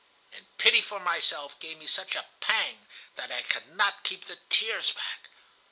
And 0.33 0.47
pity 0.57 0.81
for 0.81 0.99
myself 0.99 1.59
gave 1.59 1.77
me 1.77 1.85
such 1.85 2.15
a 2.15 2.25
pang 2.39 2.87
that 3.17 3.31
I 3.31 3.43
could 3.43 3.67
not 3.67 4.01
keep 4.03 4.25
the 4.25 4.37
tears 4.49 4.91
back. 4.93 5.29